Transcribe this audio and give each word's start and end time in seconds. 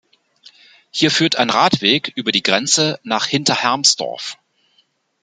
Hier 0.89 1.11
führt 1.11 1.35
ein 1.35 1.51
Radweg 1.51 2.11
über 2.15 2.31
die 2.31 2.41
Grenze 2.41 2.99
nach 3.03 3.27
Hinterhermsdorf. 3.27 4.39